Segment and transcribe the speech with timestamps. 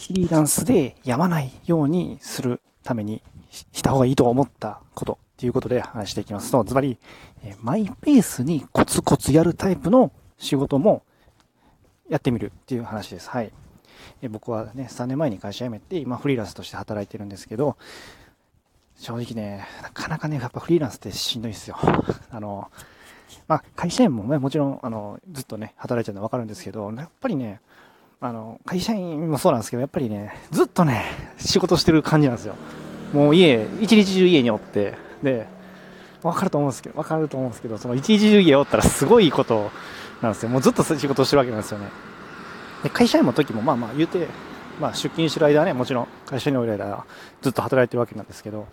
[0.00, 6.98] フリーランスでやまないようにするためにした方がいいと思ったことっていうことで話していきますと、ズバリ、
[7.60, 11.02] マイペースにコツコツやるタイプの仕事も
[12.08, 13.28] やってみるっていう話です。
[13.28, 13.52] はい。
[14.30, 17.76] 僕はね、3年前に会社辞めて、今フリーランスとして働いてるんですけど、
[18.96, 21.76] 正直ね、なかなかね、やっぱフリーランスってしんどいですよ。
[22.30, 22.70] あの、
[23.48, 27.60] まあ、会社員もね、もちろん、あの、ずっとね、働いてるのはわかるんですけど、やっぱりね、
[28.22, 31.04] あの、会社員もそうなんですけど、やっぱりね、ずっとね、
[31.38, 32.54] 仕事してる感じなんですよ。
[33.14, 35.46] もう家、一日中家におって、で、
[36.22, 39.70] わかると思うんですけど、わかると思うんですけど、その一日中家おったらすごいこと
[40.20, 40.50] なんですよ。
[40.50, 41.86] もうずっと仕事してるわけなんですよね。
[42.82, 44.28] で、会社員の時もまあまあ言うて、
[44.78, 47.06] まあ出勤してる間はね、もちろん会社におる間は
[47.40, 48.66] ずっと働いてるわけなんですけど、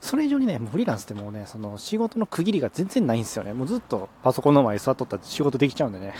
[0.00, 3.52] それ以上にね、もうフリーランスってもうね、その仕事の区切りが全然ないんですよね。
[3.52, 6.14] もうずっとパソコンの前に座っとったら仕事できちゃうんでね。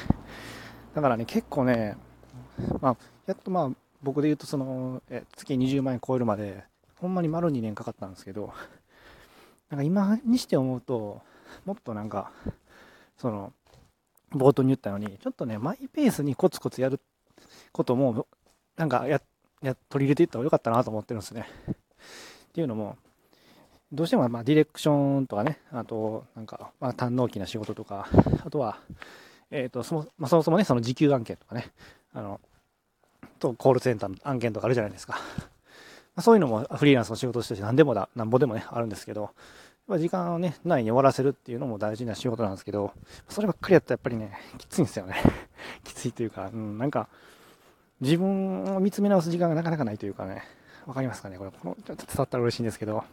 [0.95, 1.97] だからね、結構ね、
[2.81, 3.71] まあ、やっとまあ、
[4.03, 6.65] 僕で言うとその、え月20万円超えるまで、
[6.97, 8.53] ほんまに丸2年かかったんですけど、
[9.71, 11.23] なんか今にして思うと、
[11.65, 12.31] もっとなんか、
[13.17, 13.53] その、
[14.31, 17.01] 冒頭に言ったように、ちょっとね、マイペースにコツコツやる
[17.73, 18.27] ことも、
[18.77, 19.21] なんかや、
[19.63, 21.47] や、取り入れていった方が良かったなと思ってるんですね。
[21.71, 22.97] っていうのも、
[23.93, 28.09] どうしてもまあディレクションとかね、あと、なんか、まあ、堪能期な仕事とか、
[28.45, 28.79] あとは、
[29.51, 31.71] えっ、と、そも,、まあ、そもそもね、その時給案件とかね、
[32.15, 32.41] あの、
[33.39, 35.19] と、コールセンターの案件とかあるじゃないですか。
[36.21, 39.31] そういうのもフリーランスの仕事として何でもだ、なんぼでもね、あるんですけど、
[39.99, 42.93] 時間をね、内に終わらせるっていうのも大事な仕事なんですけど、
[43.29, 45.17] そればっかりやったらやっぱりね、きついんですよね。
[45.85, 47.09] きついというか、うん、なんか、
[48.01, 50.45] 自分を見つめ直す時間がなかなかないというかね、
[50.87, 53.05] わかりますかねこれ、この、ちょっと伝わったら嬉しいんですけど。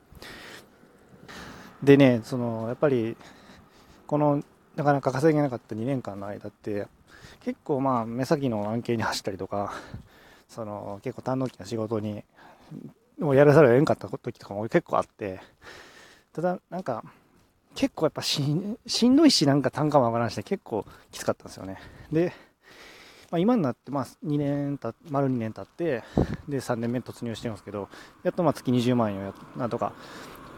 [1.83, 3.17] でね、その、やっぱり、
[4.05, 4.44] この、
[4.75, 6.88] なかなか稼げなかった2年間の間って、
[7.44, 9.73] 結構まあ、目先の案件に走ったりとか、
[10.47, 12.23] その、結構堪能期な仕事に、
[13.20, 15.42] もうやらざるを得んかった時とかも結構あって、
[16.34, 17.03] ただ、なんか、
[17.73, 18.44] 結構やっぱし
[18.85, 21.78] しんどいし、なんか単価も上がらんして結構きつかったんですよね。
[22.12, 22.34] で、
[23.31, 26.03] まあ、今になって、まあ、2年た、丸2年経って、
[26.50, 27.88] で、3年目突入してるんですけど、
[28.23, 29.94] やっとまあ月20万円をやなんとか、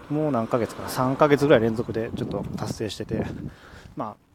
[0.09, 3.25] もう何ヶ月かな、3ヶ月ぐらい連続でちょっと達成してて、
[3.95, 4.32] まあ、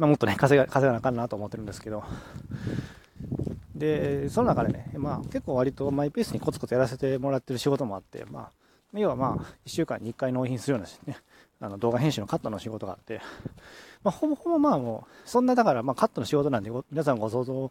[0.00, 2.02] まあ、もっとね、稼が、稼がなあかんなと思ってるんですけど、
[3.74, 8.48] で、その中でね、まあ結構割とマイペースにコツコツやらせてもらってる仕事もあって、ま
[8.94, 11.20] あ、要はまあ、1週間に1回納品するようなね、
[11.60, 13.20] あの動画編集のカットの仕事があって、
[14.02, 17.70] まあ、ほぼほぼまあもう、そんなだから、まあカットの仕事なんで、皆さんご想像の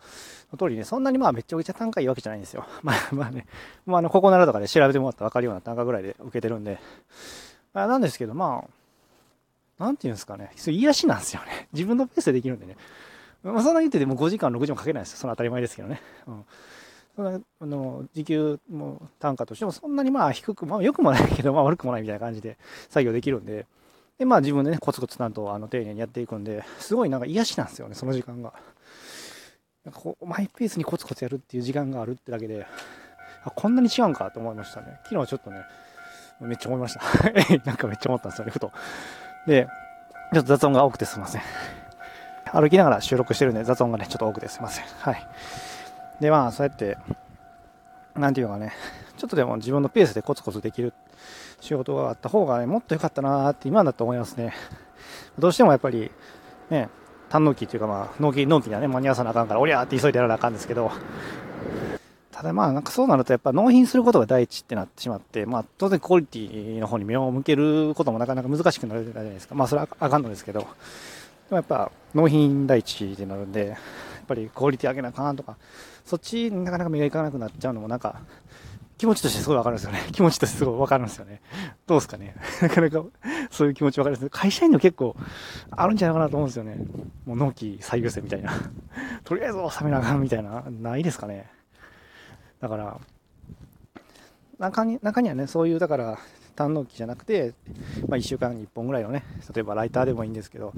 [0.55, 2.63] 通りね、そんなにまあめっちゃめちゃ単価いいわけじゃないんですよ。
[2.83, 3.47] まあまあね、
[3.87, 6.79] まああの、ここならとかで調べてもらったらわかるような単価ぐらいで受けてるんで、
[7.73, 8.78] まあなんですけど、まあ、
[9.79, 11.69] なんていうんですかね、それ癒しなんですよね。
[11.73, 12.75] 自分のペースでできるんでね。
[13.41, 15.17] まあそんな言ってても5時間、6時もかけないですよ。
[15.19, 16.01] その当たり前ですけどね。
[16.27, 16.45] うん。
[17.15, 22.57] そのあの時給も単価としてもそんなにまあ低く、まあ良くもないけど、まあ悪くもないみたいな感じで
[22.89, 23.65] 作業できるんで、
[24.17, 28.53] で、まあ自分でね、コツコツなんとあの丁寧にやっていくんで、すごいなんか癒しなんですよね、その時間が。
[29.85, 32.67] なんかこう、マイペースにコツコツやるっていう時間があるってだけで、
[33.43, 34.99] あ、こんなに違うんかと思いましたね。
[35.05, 35.61] 昨日ちょっとね、
[36.41, 37.01] めっちゃ思いました。
[37.65, 38.71] なんかめっちゃ思ったんですよね、ふと。
[39.47, 39.67] で、
[40.33, 41.41] ちょっと雑音が多くてすいません。
[42.51, 44.85] 歩きながら収録してるんで雑音がね、ちょっと多くてすいません。
[44.85, 45.27] はい。
[46.19, 46.97] で、まあ、そうやって、
[48.15, 48.73] なんていうかね、
[49.17, 50.93] ちょっとでも自分のペースでコツコツできる
[51.61, 54.53] 仕事があった方がね、もっと良かったなーって今だと思いますね。
[55.37, 56.11] どうしてもやっぱり、
[56.69, 56.89] ね、
[57.29, 60.91] 単納期っていうかまあ、納期、納期にはね、間に合わさなあかんから、おりゃーって急いでやらなあかんですけど、
[62.39, 69.55] ただまあ、なんかそうなるとやっぱ納品することが第一ってなってしまって、まあ当然クオリティの方に目を向けることもなかなか難しくなるじゃないですか。
[69.55, 70.65] まあそれはあかんのですけど、で
[71.49, 73.77] もやっぱ納品第一ってなるんで、やっ
[74.25, 75.57] ぱりクオリティ上げなあかんとか、
[76.05, 78.21] そっちになかなか目がいかなくなっちゃうのもなんか、
[78.97, 79.99] 気持ちとしてすごいわかるんですよね。
[80.13, 81.41] 気持ちとしてすごいわかるんですよね。
[81.87, 82.35] どうですかね？
[82.63, 83.03] なかなか
[83.51, 85.13] そういう気持ちわかるんです会社員の結構
[85.71, 86.77] あるんじゃないかなと思うんですよね。
[87.25, 88.53] もう納期最優先みたいな。
[89.25, 91.58] とりあえず収めなあかんみたいな、ないですかね？
[92.59, 92.99] だから、
[94.57, 96.19] 中に、中にはね、そういう、だから、
[96.55, 97.53] 単納期じゃなくて、
[98.09, 99.23] まあ1週間に1本ぐらいのね、
[99.53, 100.73] 例えばライターでもいいんですけど、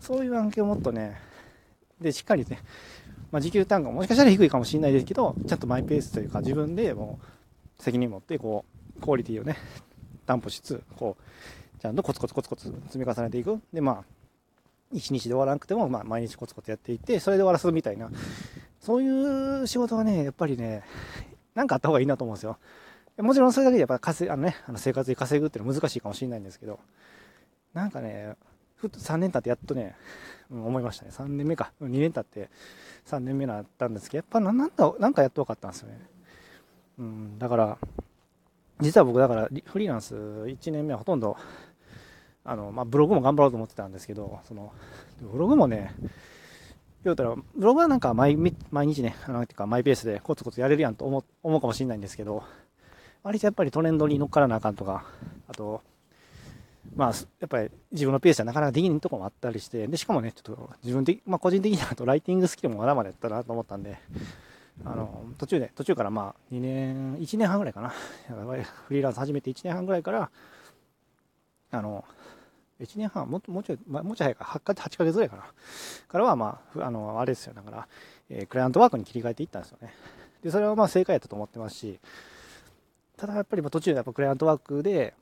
[0.00, 1.20] そういう案件をもっとね、
[2.00, 2.60] で、しっかりね、
[3.30, 7.18] まあ、時給単価ももしかしたら低いかもしれないですけど、ちゃんとマイペースというか自分でも
[7.78, 8.64] う責任持って、こ
[8.96, 9.56] う、クオリティをね、
[10.24, 13.60] 担保しつつ、こう、ちゃんとコツコツコツコツ積み重ねていく。
[13.74, 14.04] で、まあ、
[14.92, 18.10] 一日で終わらなくても、まあ、毎日コツコツやっていって、それで終わらすみたいな、
[18.80, 20.82] そういう仕事はね、やっぱりね、
[21.56, 22.58] なんかあった方がいいなと思うんですよ。
[23.18, 26.78] もちろんそれだけでやっぱ稼あのね、あの生活で稼ぐっていうのは難しいかもしれないんですけど、
[27.72, 28.36] なんかね、
[28.76, 29.96] ふっと3年経ってやっとね、
[30.50, 31.12] うん、思いましたね。
[31.12, 31.72] 3年目か。
[31.80, 32.50] 2年経って
[33.06, 35.98] 3年目になったんですけど、やっぱなんだ、なんかやっと分かったんですよね。
[36.98, 37.78] うん、だから、
[38.80, 41.38] 実は僕だからフリーランス1年目はほとんど、
[42.44, 44.72] あの、まあ、ブログも頑張ろうと思ってたんですけど、その、
[45.20, 45.94] ブログもね、
[47.06, 48.36] 言うたら、ブログはなんか毎
[48.70, 52.42] 毎日ね、あの、ていうかマイペースでコツコツやれるやんと思思うかもしれないんですけど、
[53.22, 55.04] 割とやっぱりトレンドに乗っからなあかんとか、
[55.48, 55.82] あと、
[56.94, 63.98] まあ、やっぱり自分のペースじゃなかなかできないところもあったりして、で、しかもね、ちょっと自分的、まあ個人的にはとライティングスキルもまだまだやったなと思ったんで、
[64.84, 67.88] あの、途中で、途中からまあ、2年、1年半ぐらいかな。
[67.88, 70.30] フリーランス始めて1年半ぐらいから、
[71.70, 72.04] あの、
[72.80, 75.44] 1年半、ももうちょい、ま、もうちょい早いか、8か、8ヶ月ぐらいかな。
[76.08, 77.54] からは、まあ、あの、あれですよ。
[77.54, 77.88] だから、
[78.28, 79.94] えー、クライアントワークに切り替えていったんですよね。
[80.42, 81.98] で、それはまあ正解やったと思ってますし、
[83.16, 85.14] ただやっぱり途中でやっぱクライアントワークで、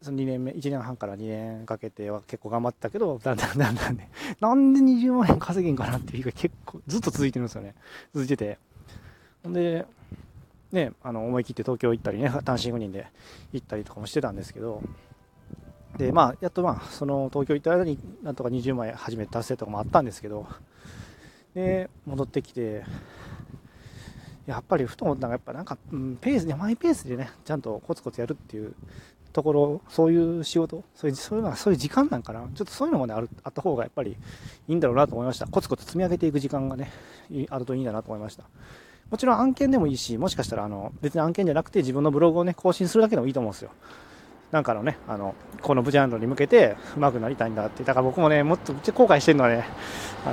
[0.00, 4.10] その2年目、1年半から2年かけては結構頑張ってたけど、だんだんだんだんね、
[4.40, 7.74] なんで20万円稼げんかなっていう日が結構ずっと続いてるんですよね。
[8.14, 8.58] 続いてて。
[9.42, 9.86] ほんで、
[10.72, 13.06] ね、あの、思い切って東京行ったりね、単身赴任で
[13.52, 14.82] 行ったりとかもしてたんですけど、
[15.96, 20.46] で、まあ、やっとまあ、その東京行った間になんとか20万円初めて達成とかもあったんですけど、
[21.54, 22.84] で、戻ってきて、
[24.46, 28.74] やっぱりふと思ったのが、やっぱなんか、うん、ペースで、マイペースでね、ちゃんとコツコツやるっていう
[29.32, 34.16] ところ、そういう仕事、そういうそういうのがそういう時間なんかな、ちょっとそういうのもね、あるあった方がやっぱり
[34.68, 35.46] いいんだろうなと思いました。
[35.46, 36.90] コツコツ積み上げていく時間がね、
[37.50, 38.44] あるといいんだなと思いました。
[39.10, 43.70] もちろん案件でもいいし、もしかしたらあの別に案件じゃなくて自分のブログをね、更新するだけでもいいと思うんですよ。
[44.50, 47.82] なんかのね、あの、このブジャンルに向けて上手くなりたいんだって。
[47.84, 49.64] だから僕もね、もっと後悔してるのはね、
[50.24, 50.32] あ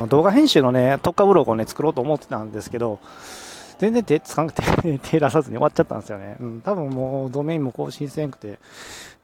[0.00, 2.98] の、動画編集のね、特化ブログをね、作ろうと思ってたんですけど、
[3.78, 6.36] 全然手つかなくて 手出さずに終わっちゃったんですよね。
[6.40, 8.58] うん、多分もうドメインも更新せんくて、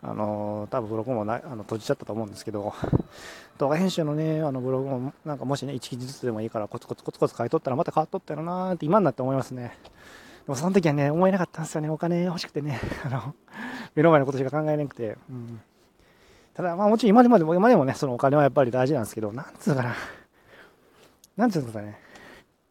[0.03, 2.73] あの、多分ブログもなあの閉じちゃったと思うんですけど、
[3.59, 9.77] 動画編集のね、あのブログもなんかもしね、1記事ずつでもいいからコツコツコツコツ書いとったらまた変わっとったよなーって今になって思いますね。
[10.47, 11.89] もその時はね、思えなかったんですよね。
[11.89, 12.81] お金欲しくてね。
[13.05, 13.35] あの、
[13.95, 15.17] 目の前のことしか考えなくて。
[15.31, 15.61] うん。
[16.55, 19.95] ただ、まあもちろん今でも、今でもね、そのお金はやっぱり大事なんですけど、なんつうのかな。
[21.37, 21.99] なんつうのかね。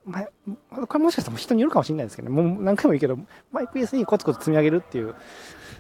[0.06, 2.36] まあ、これもしかしたら人によるかもしれないですけどね。
[2.36, 3.18] もう何回も言うけど、
[3.52, 5.16] マイク S にコツコツ積み上げるっていう、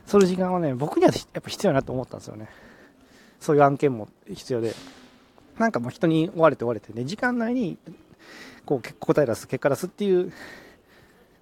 [0.05, 2.47] そういう時間はね、僕にはやっぱ必要だなと思ったんですよね。
[3.39, 4.73] そういう案件も必要で。
[5.57, 7.77] なんかもう人に追われて追われてね、時間内に、
[8.65, 10.31] こう、答え出す、結果出すっていう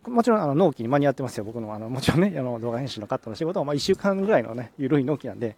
[0.07, 5.56] もちろんあの納期に間に合ってますよ、僕のあのもちろんねあの動画編集のカットの仕事は、まあ、1週間ぐらいのね緩い納期なんで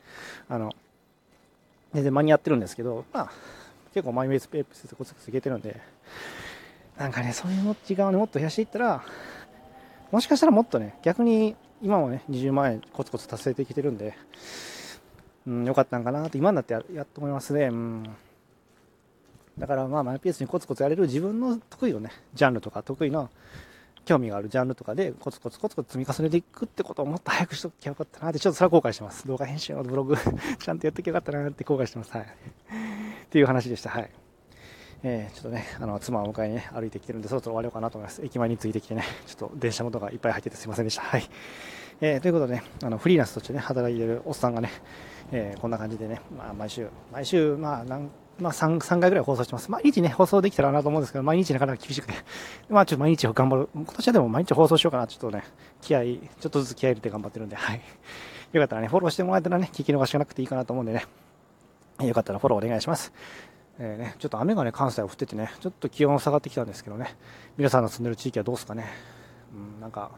[0.50, 0.74] あの
[1.94, 3.32] 全然間に合ってるんですけど、まあ、
[3.94, 5.80] 結構マイウェイスペースでコツコツいけてるんで
[6.98, 9.04] なんかねそういう時間を、ね、もっと増やしていったら
[10.12, 14.18] もしかしたらもっとね逆に今もね20万円コツコツ達成できてるんで、
[15.48, 17.66] うん、よかったんかなと今になってややっと思いますね。
[17.66, 18.10] うん
[19.58, 23.30] だからまあマイペースにコツコツやれる自分の得意をね、ジャンルとか得意な
[24.06, 29.27] 興味があるジャンルとかでコツコツコツコツ積み重ねていくってことをもっと早くしときゃよかったなって、ちょっとそれは後悔してます。
[29.27, 30.15] 動画編集のブログ
[30.59, 32.12] ちゃんとやってきゃよかったなって後悔してます。
[32.12, 32.21] はい。
[32.21, 32.25] っ
[33.30, 33.89] ていう話でした。
[33.89, 34.09] はい。
[35.03, 38.24] えー、ちょっとね、あの、妻を迎えにね、歩いてきてるんで、そろそろ終わろうかなと思います。
[38.24, 41.01] 駅前に着いてきてね、ちょっと電車元がいっぱい入っててすいませんでした。
[41.01, 41.27] はい。
[42.01, 44.69] えー、ということでね、あの、フリーランスとしてね、働いてるおっさんがね、
[45.31, 48.12] えー、こんな感じでね、まあ、毎週、毎週、まあ、なん
[48.42, 49.70] まあ3、3回ぐらい放送してます。
[49.70, 52.14] 毎日ね、放送できたらなと思うんですけど、毎日なかなか厳しくて。
[52.70, 53.70] まあ、ちょっと毎日頑張る。
[53.74, 55.06] 今年はでも毎日放送しようかな。
[55.06, 55.44] ちょっとね、
[55.80, 57.82] 気合、ちょっとずつ気合入れて頑張ってるんで、はい。
[58.51, 61.06] よかったらね、フォローしてもらえたらね、聞き逃しがなくていいかなと思うんでね。
[62.01, 63.13] よかったらフォローお願いします。
[63.77, 67.15] えー、ね、ちょっと雨がね、関西は降っててね、ちょっと気温下がってきたんですけどね、
[67.58, 68.88] 皆さんの住んでる地域はどうですかね。
[69.54, 70.12] うん、なんか、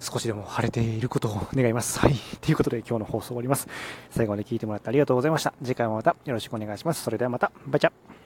[0.00, 1.98] 少しでも晴れていることを願います。
[1.98, 2.14] はい。
[2.40, 3.68] ということで今日の放送終わります。
[4.10, 5.52] 最後まで聞いてもらってありがとうございました。
[5.62, 7.02] 次回もまたよろしくお願いします。
[7.02, 7.50] それではまた。
[7.66, 8.17] バイチャ